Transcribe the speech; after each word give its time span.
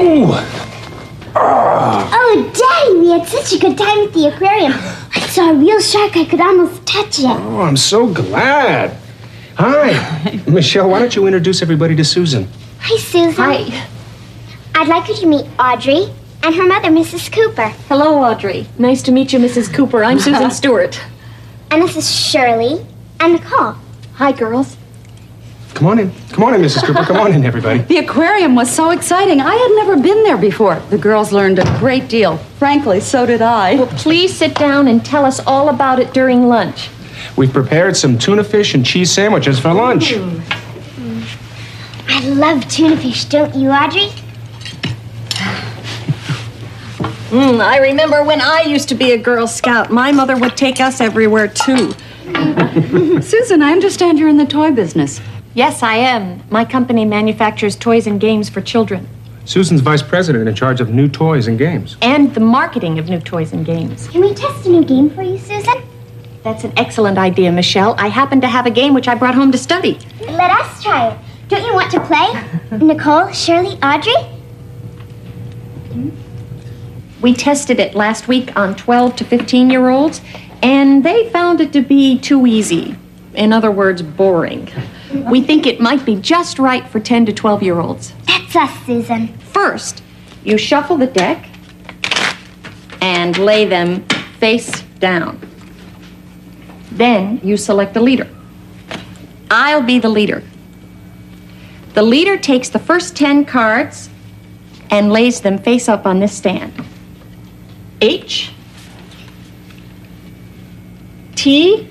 Ooh. 0.00 0.32
Oh, 1.36 2.52
Daddy, 2.54 2.98
we 2.98 3.10
had 3.10 3.26
such 3.28 3.52
a 3.52 3.58
good 3.58 3.76
time 3.78 3.98
at 4.06 4.12
the 4.12 4.26
aquarium. 4.32 4.72
I 4.74 5.20
saw 5.28 5.50
a 5.50 5.54
real 5.54 5.80
shark. 5.80 6.16
I 6.16 6.24
could 6.24 6.40
almost 6.40 6.84
touch 6.86 7.18
it. 7.20 7.26
Oh, 7.26 7.60
I'm 7.60 7.76
so 7.76 8.06
glad. 8.12 8.96
Hi. 9.56 10.40
Michelle, 10.46 10.88
why 10.90 10.98
don't 11.00 11.14
you 11.14 11.26
introduce 11.26 11.62
everybody 11.62 11.94
to 11.96 12.04
Susan? 12.04 12.48
Hi, 12.80 12.96
Susan. 12.98 13.32
Hi. 13.34 13.86
I'd 14.74 14.88
like 14.88 15.08
you 15.08 15.16
to 15.16 15.26
meet 15.26 15.46
Audrey 15.58 16.12
and 16.42 16.54
her 16.54 16.66
mother, 16.66 16.88
Mrs. 16.88 17.30
Cooper. 17.30 17.68
Hello, 17.88 18.22
Audrey. 18.24 18.66
Nice 18.78 19.02
to 19.02 19.12
meet 19.12 19.32
you, 19.32 19.38
Mrs. 19.38 19.72
Cooper. 19.72 20.02
I'm 20.02 20.18
Susan 20.18 20.50
Stewart. 20.60 20.98
And 21.70 21.82
this 21.82 21.96
is 21.96 22.10
Shirley 22.10 22.86
and 23.20 23.34
Nicole. 23.34 23.74
Hi, 24.14 24.32
girls. 24.32 24.76
Come 25.74 25.86
on 25.86 25.98
in. 25.98 26.12
Come 26.30 26.44
on 26.44 26.54
in, 26.54 26.60
Mrs. 26.60 26.84
Cooper. 26.84 27.04
Come 27.04 27.16
on 27.16 27.32
in, 27.32 27.44
everybody. 27.44 27.78
The 27.80 27.98
aquarium 27.98 28.54
was 28.54 28.70
so 28.70 28.90
exciting. 28.90 29.40
I 29.40 29.54
had 29.54 29.70
never 29.76 29.96
been 30.00 30.22
there 30.24 30.36
before. 30.36 30.78
The 30.90 30.98
girls 30.98 31.32
learned 31.32 31.58
a 31.58 31.78
great 31.78 32.08
deal. 32.08 32.36
Frankly, 32.58 33.00
so 33.00 33.24
did 33.24 33.40
I. 33.40 33.76
Well, 33.76 33.86
please 33.86 34.36
sit 34.36 34.54
down 34.54 34.88
and 34.88 35.04
tell 35.04 35.24
us 35.24 35.40
all 35.46 35.68
about 35.68 35.98
it 35.98 36.12
during 36.12 36.48
lunch. 36.48 36.90
We've 37.36 37.52
prepared 37.52 37.96
some 37.96 38.18
tuna 38.18 38.44
fish 38.44 38.74
and 38.74 38.84
cheese 38.84 39.10
sandwiches 39.10 39.58
for 39.58 39.72
lunch. 39.72 40.12
I 42.08 42.28
love 42.28 42.68
tuna 42.68 42.96
fish, 42.96 43.24
don't 43.26 43.54
you, 43.54 43.70
Audrey? 43.70 44.10
Mm, 47.30 47.60
I 47.60 47.78
remember 47.78 48.24
when 48.24 48.40
I 48.40 48.62
used 48.62 48.88
to 48.88 48.96
be 48.96 49.12
a 49.12 49.16
Girl 49.16 49.46
Scout. 49.46 49.92
My 49.92 50.10
mother 50.10 50.36
would 50.36 50.56
take 50.56 50.80
us 50.80 51.00
everywhere, 51.00 51.46
too. 51.46 51.92
Susan, 53.22 53.62
I 53.62 53.70
understand 53.70 54.18
you're 54.18 54.28
in 54.28 54.36
the 54.36 54.44
toy 54.44 54.72
business. 54.72 55.20
Yes, 55.54 55.82
I 55.82 55.94
am. 55.96 56.42
My 56.50 56.64
company 56.64 57.04
manufactures 57.04 57.74
toys 57.76 58.06
and 58.06 58.20
games 58.20 58.48
for 58.48 58.60
children 58.60 59.08
Susan's 59.44 59.80
vice 59.80 60.02
president 60.02 60.48
in 60.48 60.54
charge 60.54 60.80
of 60.80 60.90
new 60.90 61.08
toys 61.08 61.48
and 61.48 61.58
games. 61.58 61.96
and 62.02 62.32
the 62.34 62.40
marketing 62.40 62.98
of 63.00 63.08
new 63.08 63.18
toys 63.18 63.52
and 63.52 63.66
games. 63.66 64.06
Can 64.08 64.20
we 64.20 64.32
test 64.32 64.66
a 64.66 64.68
new 64.68 64.84
game 64.84 65.10
for 65.10 65.22
you, 65.22 65.38
Susan? 65.38 65.82
That's 66.44 66.62
an 66.62 66.72
excellent 66.76 67.18
idea, 67.18 67.50
Michelle. 67.50 67.96
I 67.98 68.08
happen 68.08 68.40
to 68.42 68.46
have 68.46 68.66
a 68.66 68.70
game 68.70 68.94
which 68.94 69.08
I 69.08 69.14
brought 69.16 69.34
home 69.34 69.50
to 69.50 69.58
study. 69.58 69.98
Let 70.20 70.50
us 70.52 70.82
try 70.82 71.08
it. 71.08 71.18
Don't 71.48 71.64
you 71.64 71.74
want 71.74 71.90
to 71.90 72.00
play? 72.00 72.78
Nicole, 72.78 73.32
Shirley, 73.32 73.76
Audrey? 73.82 74.14
We 77.20 77.34
tested 77.34 77.80
it 77.80 77.94
last 77.94 78.28
week 78.28 78.56
on 78.56 78.76
12 78.76 79.16
to 79.16 79.24
15 79.24 79.68
year 79.68 79.88
olds, 79.90 80.20
and 80.62 81.04
they 81.04 81.28
found 81.30 81.60
it 81.60 81.72
to 81.72 81.82
be 81.82 82.18
too 82.18 82.46
easy. 82.46 82.96
In 83.34 83.52
other 83.52 83.70
words, 83.70 84.00
boring. 84.00 84.68
We 85.12 85.42
think 85.42 85.66
it 85.66 85.80
might 85.80 86.04
be 86.04 86.16
just 86.16 86.58
right 86.58 86.86
for 86.88 87.00
10 87.00 87.26
to 87.26 87.32
12 87.32 87.62
year 87.62 87.80
olds. 87.80 88.12
That's 88.26 88.56
us, 88.56 88.86
Susan. 88.86 89.28
First, 89.38 90.02
you 90.44 90.56
shuffle 90.56 90.96
the 90.96 91.06
deck 91.06 91.48
and 93.00 93.36
lay 93.38 93.64
them 93.64 94.04
face 94.38 94.82
down. 94.98 95.40
Then 96.92 97.40
you 97.42 97.56
select 97.56 97.96
a 97.96 98.00
leader. 98.00 98.28
I'll 99.50 99.82
be 99.82 99.98
the 99.98 100.08
leader. 100.08 100.42
The 101.94 102.02
leader 102.02 102.36
takes 102.36 102.68
the 102.68 102.78
first 102.78 103.16
10 103.16 103.44
cards 103.44 104.10
and 104.90 105.12
lays 105.12 105.40
them 105.40 105.58
face 105.58 105.88
up 105.88 106.06
on 106.06 106.20
this 106.20 106.36
stand. 106.36 106.72
H 108.00 108.52
T 111.34 111.88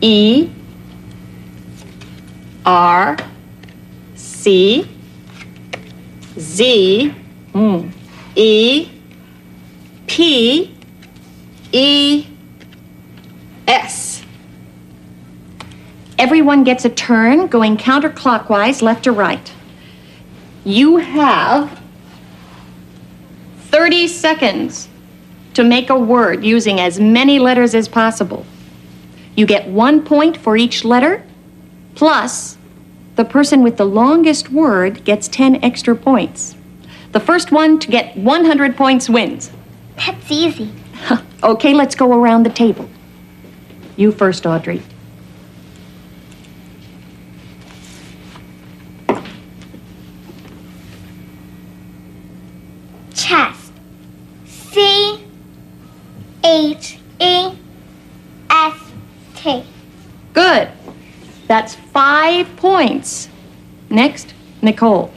E 0.00 0.50
R 2.66 3.16
C 4.16 4.88
Z 6.38 7.14
mm, 7.54 7.92
E 8.34 8.90
P 10.06 10.74
E 11.72 12.26
S. 13.68 14.22
Everyone 16.18 16.64
gets 16.64 16.84
a 16.84 16.90
turn 16.90 17.46
going 17.46 17.76
counterclockwise, 17.76 18.82
left 18.82 19.04
to 19.04 19.12
right. 19.12 19.52
You 20.64 20.96
have 20.96 21.80
30 23.58 24.08
seconds 24.08 24.88
to 25.54 25.62
make 25.62 25.90
a 25.90 25.98
word 25.98 26.44
using 26.44 26.80
as 26.80 26.98
many 26.98 27.38
letters 27.38 27.74
as 27.74 27.88
possible. 27.88 28.44
You 29.36 29.46
get 29.46 29.68
one 29.68 30.02
point 30.02 30.36
for 30.36 30.56
each 30.56 30.84
letter, 30.84 31.22
plus 31.94 32.55
the 33.16 33.24
person 33.24 33.62
with 33.62 33.78
the 33.78 33.84
longest 33.86 34.50
word 34.50 35.04
gets 35.04 35.26
10 35.28 35.64
extra 35.64 35.96
points. 35.96 36.54
The 37.12 37.20
first 37.20 37.50
one 37.50 37.78
to 37.78 37.88
get 37.88 38.16
100 38.16 38.76
points 38.76 39.08
wins. 39.08 39.50
That's 39.96 40.30
easy. 40.30 40.72
Okay, 41.42 41.74
let's 41.74 41.94
go 41.94 42.12
around 42.18 42.44
the 42.44 42.50
table. 42.50 42.88
You 43.94 44.10
first, 44.10 44.46
Audrey. 44.46 44.82
Chest. 53.14 53.72
C 54.46 55.22
H 56.42 56.98
E 57.20 57.52
S 58.50 58.92
T. 59.36 59.64
Good. 60.32 60.68
That's 61.46 61.74
five 61.74 62.56
points. 62.56 63.28
Next, 63.88 64.34
Nicole. 64.62 65.12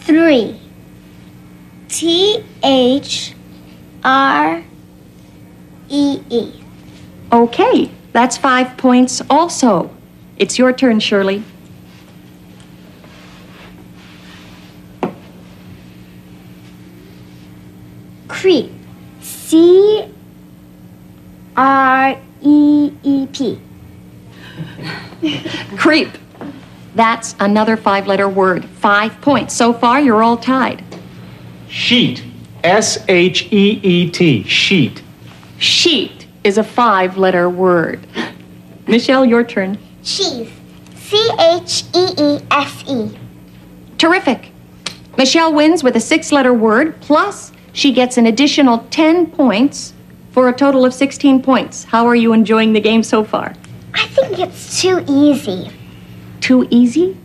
Three. 0.00 0.60
T 1.88 2.44
H 2.62 3.34
R 4.02 4.64
E 5.88 6.20
E. 6.28 6.64
Okay, 7.32 7.90
that's 8.12 8.36
five 8.36 8.76
points 8.76 9.22
also. 9.30 9.90
It's 10.36 10.58
your 10.58 10.72
turn, 10.72 10.98
Shirley. 10.98 11.44
Creep. 18.26 18.72
C 19.20 20.12
R 21.56 22.18
E 22.42 22.92
E 23.02 23.26
P. 23.26 23.60
Creep. 25.76 26.10
That's 26.94 27.34
another 27.40 27.76
five 27.76 28.06
letter 28.06 28.28
word. 28.28 28.64
Five 28.64 29.20
points. 29.20 29.54
So 29.54 29.72
far, 29.72 30.00
you're 30.00 30.22
all 30.22 30.36
tied. 30.36 30.82
Sheet. 31.68 32.24
S 32.62 33.04
H 33.08 33.52
E 33.52 33.80
E 33.82 34.10
T. 34.10 34.42
Sheet. 34.44 35.02
Sheet 35.58 36.26
is 36.44 36.58
a 36.58 36.64
five 36.64 37.16
letter 37.16 37.48
word. 37.50 38.06
Michelle, 38.86 39.24
your 39.24 39.44
turn. 39.44 39.78
Cheese. 40.02 40.50
C 40.94 41.30
H 41.38 41.84
E 41.94 42.06
E 42.18 42.38
S 42.50 42.84
E. 42.88 43.18
Terrific. 43.98 44.50
Michelle 45.16 45.52
wins 45.52 45.82
with 45.82 45.96
a 45.96 46.00
six 46.00 46.32
letter 46.32 46.52
word, 46.52 47.00
plus 47.00 47.52
she 47.72 47.92
gets 47.92 48.16
an 48.16 48.26
additional 48.26 48.78
10 48.90 49.30
points 49.30 49.94
for 50.34 50.48
a 50.48 50.52
total 50.52 50.84
of 50.84 50.92
16 50.92 51.42
points. 51.42 51.84
How 51.84 52.06
are 52.08 52.16
you 52.16 52.32
enjoying 52.32 52.72
the 52.72 52.80
game 52.80 53.04
so 53.04 53.22
far? 53.22 53.54
I 53.94 54.04
think 54.08 54.40
it's 54.40 54.82
too 54.82 55.04
easy. 55.08 55.70
Too 56.40 56.66
easy? 56.70 57.16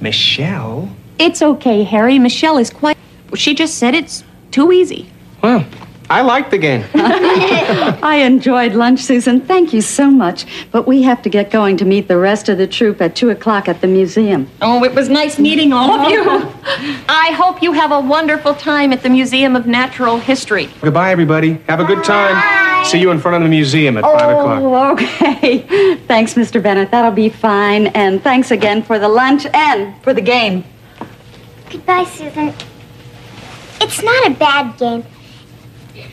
Michelle? 0.00 0.90
It's 1.20 1.40
okay, 1.40 1.84
Harry. 1.84 2.18
Michelle 2.18 2.58
is 2.58 2.70
quite. 2.70 2.98
She 3.36 3.54
just 3.54 3.78
said 3.78 3.94
it's 3.94 4.24
too 4.50 4.72
easy. 4.72 5.08
Well, 5.44 5.64
I 6.10 6.22
liked 6.22 6.50
the 6.50 6.58
game. 6.58 6.84
I 6.94 8.22
enjoyed 8.24 8.72
lunch, 8.72 9.00
Susan. 9.00 9.42
Thank 9.42 9.74
you 9.74 9.82
so 9.82 10.10
much. 10.10 10.46
But 10.70 10.86
we 10.86 11.02
have 11.02 11.20
to 11.22 11.28
get 11.28 11.50
going 11.50 11.76
to 11.78 11.84
meet 11.84 12.08
the 12.08 12.16
rest 12.16 12.48
of 12.48 12.56
the 12.56 12.66
troop 12.66 13.02
at 13.02 13.14
2 13.14 13.28
o'clock 13.30 13.68
at 13.68 13.82
the 13.82 13.86
museum. 13.86 14.48
Oh, 14.62 14.82
it 14.84 14.94
was 14.94 15.10
nice 15.10 15.38
meeting 15.38 15.72
all 15.74 15.90
of 15.90 16.10
you. 16.10 16.22
I 17.08 17.32
hope 17.32 17.62
you 17.62 17.72
have 17.72 17.92
a 17.92 18.00
wonderful 18.00 18.54
time 18.54 18.92
at 18.92 19.02
the 19.02 19.10
Museum 19.10 19.54
of 19.54 19.66
Natural 19.66 20.18
History. 20.18 20.70
Goodbye, 20.80 21.10
everybody. 21.10 21.54
Have 21.68 21.80
a 21.80 21.84
good 21.84 22.02
time. 22.04 22.84
See 22.86 22.98
you 23.00 23.10
in 23.10 23.18
front 23.18 23.36
of 23.36 23.42
the 23.42 23.48
museum 23.48 23.98
at 23.98 24.04
5 24.04 24.14
o'clock. 24.14 24.62
Oh, 24.62 24.92
okay. 24.92 25.96
thanks, 26.06 26.34
Mr. 26.34 26.62
Bennett. 26.62 26.90
That'll 26.90 27.10
be 27.10 27.28
fine. 27.28 27.88
And 27.88 28.22
thanks 28.22 28.50
again 28.50 28.82
for 28.82 28.98
the 28.98 29.08
lunch 29.08 29.44
and 29.52 30.00
for 30.02 30.14
the 30.14 30.22
game. 30.22 30.64
Goodbye, 31.68 32.04
Susan. 32.04 32.54
It's 33.80 34.02
not 34.02 34.26
a 34.26 34.30
bad 34.30 34.78
game. 34.78 35.04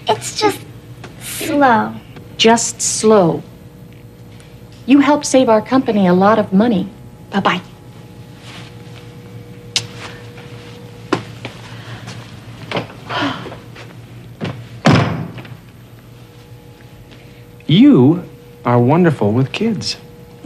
It's 0.08 0.40
just 0.40 0.60
slow. 1.22 1.96
Just 2.38 2.82
slow. 2.82 3.44
You 4.86 5.00
helped 5.00 5.26
save 5.26 5.50
our 5.50 5.62
company 5.62 6.08
a 6.08 6.14
lot 6.14 6.38
of 6.38 6.54
money. 6.54 6.90
Bye 7.32 7.40
bye. 7.40 7.62
You 17.68 18.24
are 18.64 18.80
wonderful 18.80 19.32
with 19.32 19.52
kids. 19.52 19.98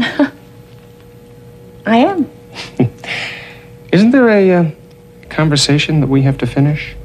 I 1.86 1.98
am. 1.98 2.32
Isn't 3.92 4.12
there 4.12 4.30
a 4.30 4.52
uh, 4.52 4.72
conversation 5.30 6.00
that 6.00 6.08
we 6.08 6.22
have 6.22 6.38
to 6.38 6.48
finish? 6.48 6.96